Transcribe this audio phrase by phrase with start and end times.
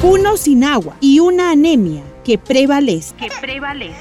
[0.00, 3.14] Puno sin agua y una anemia que prevalece.
[3.16, 4.00] Que prevalece.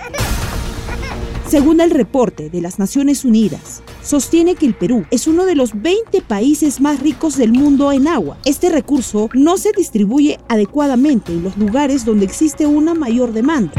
[1.46, 5.82] Según el reporte de las Naciones Unidas, sostiene que el Perú es uno de los
[5.82, 8.38] 20 países más ricos del mundo en agua.
[8.46, 13.74] Este recurso no se distribuye adecuadamente en los lugares donde existe una mayor demanda.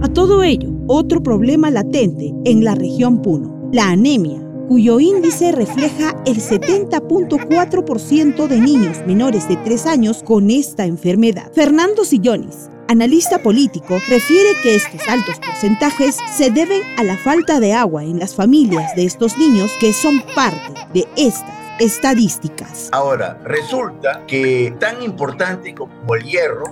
[0.00, 6.14] A todo ello, otro problema latente en la región Puno, la anemia, cuyo índice refleja
[6.26, 11.50] el 70.4% de niños menores de 3 años con esta enfermedad.
[11.52, 17.72] Fernando Sillonis, analista político, refiere que estos altos porcentajes se deben a la falta de
[17.72, 22.88] agua en las familias de estos niños que son parte de estas estadísticas.
[22.92, 26.64] Ahora, resulta que tan importante como el hierro,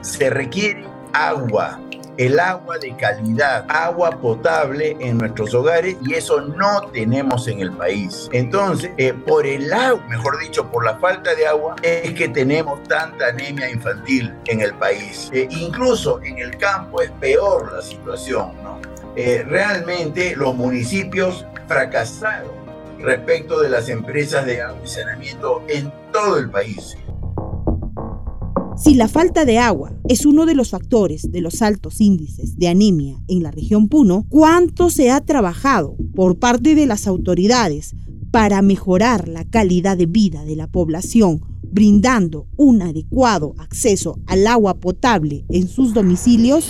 [0.00, 1.78] se requiere agua
[2.16, 7.72] el agua de calidad, agua potable en nuestros hogares y eso no tenemos en el
[7.72, 8.28] país.
[8.32, 12.82] Entonces, eh, por el agua, mejor dicho, por la falta de agua, es que tenemos
[12.84, 15.30] tanta anemia infantil en el país.
[15.32, 18.52] Eh, incluso en el campo es peor la situación.
[19.16, 22.60] Eh, realmente los municipios fracasaron
[23.00, 26.96] respecto de las empresas de agua y saneamiento en todo el país.
[28.82, 32.68] Si la falta de agua es uno de los factores de los altos índices de
[32.68, 37.94] anemia en la región Puno, ¿cuánto se ha trabajado por parte de las autoridades
[38.30, 44.72] para mejorar la calidad de vida de la población, brindando un adecuado acceso al agua
[44.80, 46.66] potable en sus domicilios?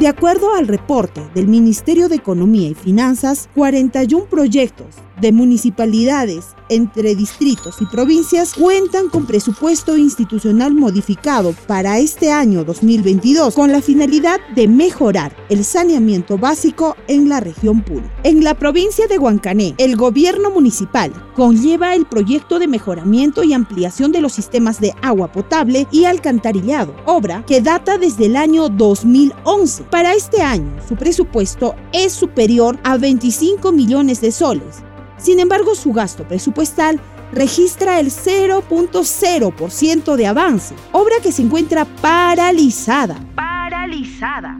[0.00, 7.14] De acuerdo al reporte del Ministerio de Economía y Finanzas, 41 proyectos de municipalidades entre
[7.14, 14.40] distritos y provincias cuentan con presupuesto institucional modificado para este año 2022 con la finalidad
[14.54, 18.10] de mejorar el saneamiento básico en la región Puno.
[18.24, 24.12] En la provincia de Huancané, el gobierno municipal conlleva el proyecto de mejoramiento y ampliación
[24.12, 29.84] de los sistemas de agua potable y alcantarillado, obra que data desde el año 2011.
[29.84, 34.82] Para este año, su presupuesto es superior a 25 millones de soles
[35.18, 36.98] sin embargo, su gasto presupuestal
[37.32, 43.22] registra el 0.0% de avance, obra que se encuentra paralizada.
[43.34, 44.58] Paralizada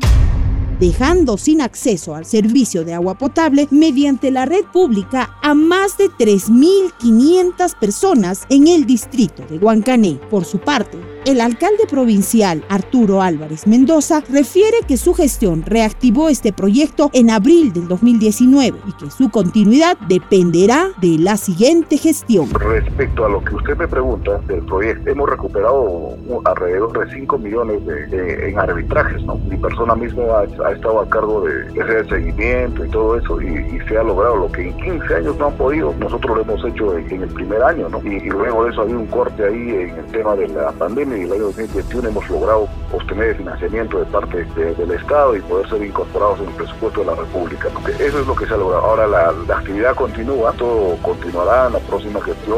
[0.78, 6.06] dejando sin acceso al servicio de agua potable mediante la red pública a más de
[6.06, 10.18] 3.500 personas en el distrito de Huancané.
[10.30, 16.52] Por su parte, el alcalde provincial Arturo Álvarez Mendoza refiere que su gestión reactivó este
[16.52, 22.48] proyecto en abril del 2019 y que su continuidad dependerá de la siguiente gestión.
[22.54, 27.82] Respecto a lo que usted me pregunta del proyecto, hemos recuperado alrededor de 5 millones
[28.12, 29.24] en arbitrajes.
[29.24, 29.34] ¿no?
[29.34, 33.96] Mi persona misma ha, estado a cargo de, el seguimiento y todo eso y, se
[33.96, 35.94] ha logrado lo que en 15 años no han podido.
[35.98, 38.00] Nosotros lo hemos hecho en, el primer año ¿no?
[38.04, 41.15] y, y luego de eso había un corte ahí en el tema de la pandemia
[41.16, 45.68] y el año 2021 hemos logrado obtener el financiamiento de parte del Estado y poder
[45.68, 47.68] ser incorporados en el presupuesto de la República.
[47.98, 48.84] Eso es lo que se ha logrado.
[48.84, 52.56] Ahora la, actividad continúa, todo continuará en la próxima gestión,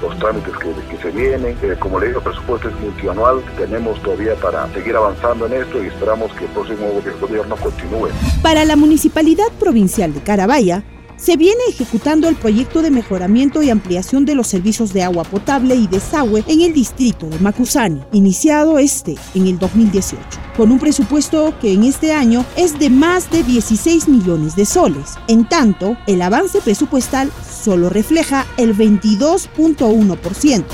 [0.00, 1.56] los trámites que, se vienen.
[1.62, 5.82] Eh, como le digo, el presupuesto es multianual, tenemos todavía para seguir avanzando en esto
[5.82, 6.86] y esperamos que el próximo
[7.20, 8.08] gobierno continúe.
[8.42, 10.82] Para la Municipalidad Provincial de Carabaya,
[11.16, 15.74] se viene ejecutando el proyecto de mejoramiento y ampliación de los servicios de agua potable
[15.74, 20.20] y desagüe en el distrito de Macusani, iniciado este en el 2018,
[20.56, 25.14] con un presupuesto que en este año es de más de 16 millones de soles.
[25.28, 27.30] En tanto, el avance presupuestal
[27.64, 30.64] solo refleja el 22.1%,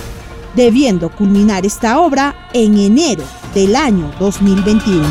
[0.56, 3.24] debiendo culminar esta obra en enero
[3.54, 5.04] del año 2021.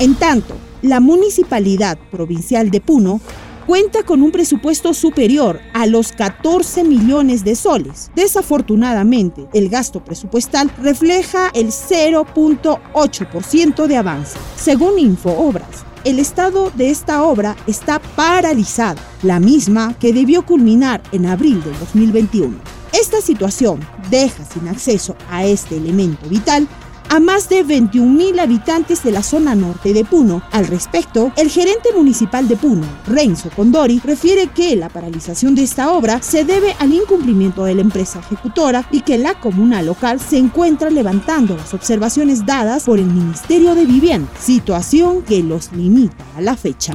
[0.00, 0.53] En tanto,
[0.84, 3.22] la Municipalidad Provincial de Puno
[3.66, 8.10] cuenta con un presupuesto superior a los 14 millones de soles.
[8.14, 14.36] Desafortunadamente, el gasto presupuestal refleja el 0.8% de avance.
[14.56, 21.24] Según InfoObras, el estado de esta obra está paralizado, la misma que debió culminar en
[21.24, 22.58] abril del 2021.
[22.92, 23.80] Esta situación
[24.10, 26.68] deja sin acceso a este elemento vital
[27.14, 30.42] a más de 21.000 habitantes de la zona norte de Puno.
[30.50, 35.92] Al respecto, el gerente municipal de Puno, Renzo Condori, refiere que la paralización de esta
[35.92, 40.38] obra se debe al incumplimiento de la empresa ejecutora y que la comuna local se
[40.38, 46.40] encuentra levantando las observaciones dadas por el Ministerio de Vivienda, situación que los limita a
[46.40, 46.94] la fecha.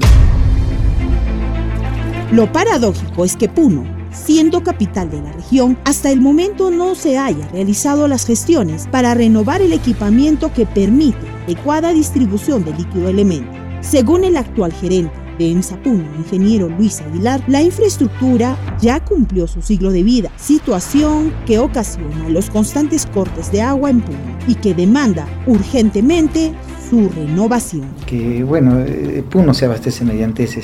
[2.34, 7.18] Lo paradójico es que Puno siendo capital de la región, hasta el momento no se
[7.18, 13.52] haya realizado las gestiones para renovar el equipamiento que permite adecuada distribución de líquido elemento.
[13.82, 19.92] Según el actual gerente de EMSAPUNO, ingeniero Luis Aguilar, la infraestructura ya cumplió su siglo
[19.92, 25.28] de vida, situación que ocasiona los constantes cortes de agua en Puno y que demanda
[25.48, 26.54] urgentemente
[26.90, 27.88] su renovación.
[28.06, 30.62] Que bueno, eh, Puno se abastece mediante ese,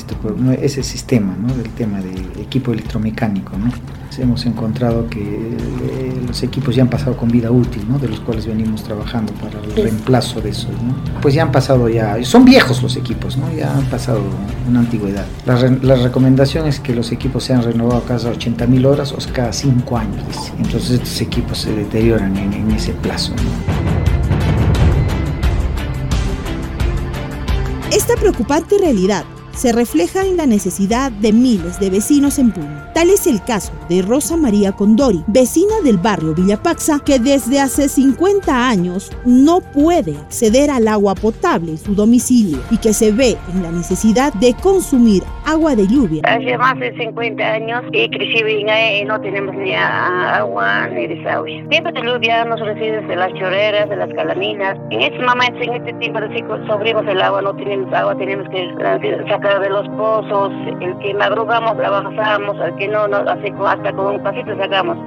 [0.62, 1.54] ese sistema ¿no?
[1.54, 3.58] del tema del equipo electromecánico.
[3.58, 3.72] ¿no?
[4.18, 8.00] Hemos encontrado que eh, los equipos ya han pasado con vida útil, ¿no?
[8.00, 10.72] de los cuales venimos trabajando para el reemplazo de esos.
[10.72, 10.96] ¿no?
[11.22, 13.52] Pues ya han pasado ya, son viejos los equipos, ¿no?
[13.54, 14.22] ya han pasado
[14.70, 15.26] una antigüedad.
[15.46, 19.52] La, la recomendación es que los equipos sean renovados cada 80 mil horas o cada
[19.52, 20.54] 5 años.
[20.58, 23.34] Entonces estos equipos se deterioran en, en ese plazo.
[23.36, 23.75] ¿no?
[27.92, 32.84] Esta preocupante realidad se refleja en la necesidad de miles de vecinos en Puno.
[32.94, 37.88] Tal es el caso de Rosa María Condori, vecina del barrio Villapaxa, que desde hace
[37.88, 43.38] 50 años no puede acceder al agua potable en su domicilio y que se ve
[43.54, 46.22] en la necesidad de consumir agua de lluvia.
[46.26, 51.66] Hace más de 50 años y crecí bien y no tenemos ni agua ni desagüe.
[51.70, 54.78] Tiempo de lluvia nos recibimos de las choreras, de las calaminas.
[54.90, 58.68] En este momento, en este tiempo ciclo, sobrimos el agua, no tenemos agua, tenemos que
[59.30, 60.52] sacar de los pozos,
[60.82, 64.98] el que madrugamos trabajamos, el que no, no hace hasta con un pasito sacamos.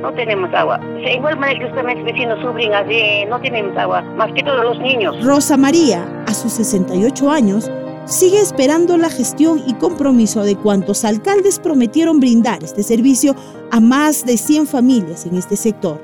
[0.00, 0.78] No tenemos agua.
[0.78, 4.78] De igual manera que ustedes vecinos sufren así, no tenemos agua, más que todos los
[4.78, 5.16] niños.
[5.24, 7.68] Rosa María, a sus 68 años,
[8.08, 13.34] sigue esperando la gestión y compromiso de cuantos alcaldes prometieron brindar este servicio
[13.70, 16.02] a más de 100 familias en este sector,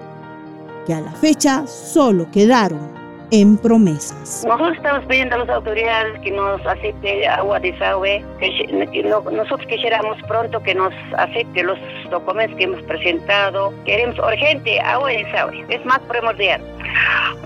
[0.86, 2.92] que a la fecha solo quedaron
[3.30, 4.44] en promesas.
[4.46, 9.02] Nosotros estamos pidiendo a las autoridades que nos acepte agua de desagüe, que
[9.32, 11.78] nosotros quisiéramos pronto que nos acepte los
[12.14, 13.72] documentos que hemos presentado.
[13.84, 16.62] Queremos urgente agua de desagüe, es más primordial.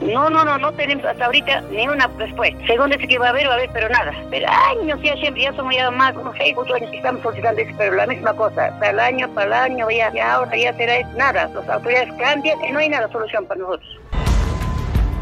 [0.03, 2.59] No, no, no, no tenemos hasta ahorita ni una respuesta.
[2.67, 4.13] Según dice que va a haber, va a haber, pero nada.
[4.31, 7.61] Pero años ya siempre, ya somos ya más, unos seis, ocho años que estamos solicitando
[7.61, 8.71] eso, pero la misma cosa.
[8.79, 11.51] Para el año, para el año, ya, ya ahora ya será nada.
[11.55, 13.99] Las autoridades cambian y no hay nada solución para nosotros.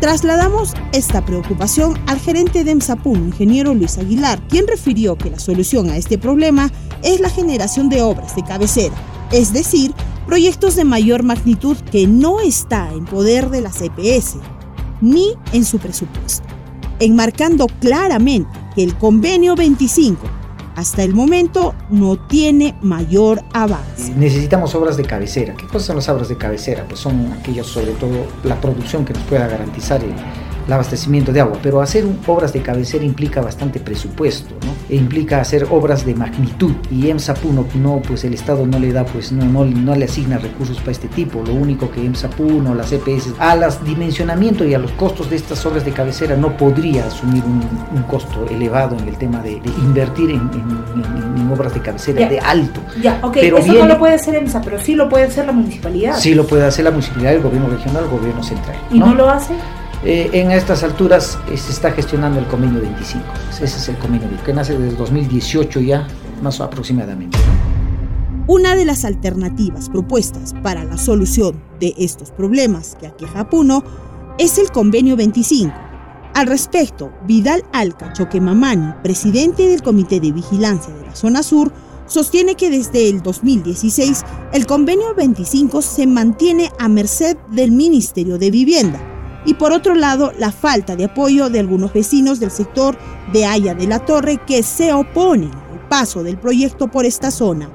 [0.00, 5.88] Trasladamos esta preocupación al gerente de EMSAPUN, ingeniero Luis Aguilar, quien refirió que la solución
[5.88, 6.70] a este problema
[7.02, 8.94] es la generación de obras de cabecera,
[9.32, 9.92] es decir,
[10.26, 14.38] proyectos de mayor magnitud que no está en poder de la CPS
[15.00, 16.46] ni en su presupuesto,
[17.00, 20.26] enmarcando claramente que el convenio 25
[20.74, 24.12] hasta el momento no tiene mayor avance.
[24.14, 25.54] Necesitamos obras de cabecera.
[25.54, 26.84] ¿Qué cosas son las obras de cabecera?
[26.86, 30.14] Pues son aquellas sobre todo la producción que nos pueda garantizar el,
[30.66, 34.74] el abastecimiento de agua, pero hacer obras de cabecera implica bastante presupuesto, ¿no?
[34.88, 38.92] E implica hacer obras de magnitud y EMSAPU no, no, pues el Estado no le
[38.92, 42.62] da, pues no, no, no le asigna recursos para este tipo, lo único que EMSAPU
[42.62, 46.36] no, las EPS, a los dimensionamiento y a los costos de estas obras de cabecera
[46.36, 47.62] no podría asumir un,
[47.96, 52.28] un costo elevado en el tema de, de invertir en, en, en, obras de cabecera
[52.28, 52.80] de alto.
[53.00, 55.52] Ya, ok, pero eso no lo puede hacer EMSA, pero sí lo puede hacer la
[55.52, 56.16] municipalidad.
[56.18, 58.76] Sí lo puede hacer la municipalidad, el gobierno regional, el gobierno central.
[58.90, 59.54] ¿Y no lo hace?
[60.04, 63.24] Eh, en estas alturas eh, se está gestionando el convenio 25.
[63.50, 66.06] Ese es el convenio que nace desde 2018 ya,
[66.42, 67.38] más aproximadamente.
[68.46, 73.82] Una de las alternativas propuestas para la solución de estos problemas que aqueja a Puno
[74.38, 75.74] es el convenio 25.
[76.34, 81.72] Al respecto, Vidal Alca Choquemamani, presidente del Comité de Vigilancia de la Zona Sur,
[82.06, 84.22] sostiene que desde el 2016
[84.52, 89.15] el convenio 25 se mantiene a merced del Ministerio de Vivienda
[89.46, 92.98] y por otro lado la falta de apoyo de algunos vecinos del sector
[93.32, 97.70] de Haya de la Torre que se oponen al paso del proyecto por esta zona,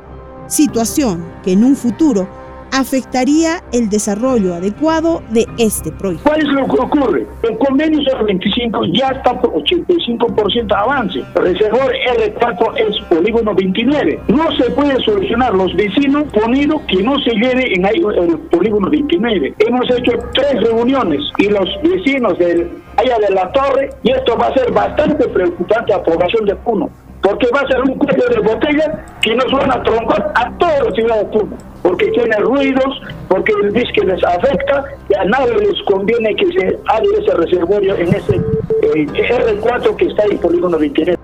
[0.47, 2.27] situación que en un futuro
[2.71, 6.29] afectaría el desarrollo adecuado de este proyecto.
[6.29, 7.27] ¿Cuál es lo que ocurre?
[7.43, 11.23] El convenio 025 ya está por 85% de avance.
[11.35, 14.19] Reservor R4 es polígono 29.
[14.27, 19.55] No se puede solucionar los vecinos poniendo que no se lleve en el polígono 29.
[19.59, 24.47] Hemos hecho tres reuniones y los vecinos del allá de la torre y esto va
[24.47, 26.89] a ser bastante preocupante a la población de Puno
[27.21, 30.83] porque va a ser un cuello de botella que nos van a trombar a toda
[30.83, 35.53] la ciudad de Puno, porque tiene ruidos, porque dice que les afecta, y a nadie
[35.57, 40.79] les conviene que se haga ese reservorio en ese eh, R4 que está en Polígono
[40.79, 41.19] 29.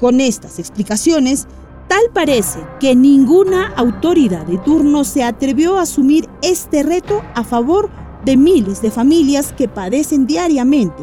[0.00, 1.48] Con estas explicaciones,
[1.88, 7.90] tal parece que ninguna autoridad de turno se atrevió a asumir este reto a favor
[8.24, 11.02] de miles de familias que padecen diariamente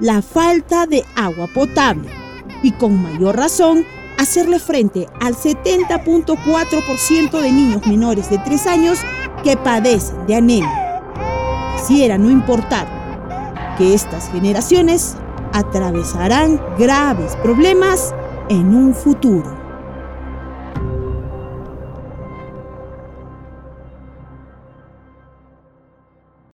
[0.00, 2.21] la falta de agua potable
[2.62, 3.84] y con mayor razón
[4.18, 8.98] hacerle frente al 70.4% de niños menores de 3 años
[9.42, 11.02] que padecen de anemia.
[11.76, 12.86] Quisiera no importar
[13.76, 15.16] que estas generaciones
[15.52, 18.14] atravesarán graves problemas
[18.48, 19.61] en un futuro.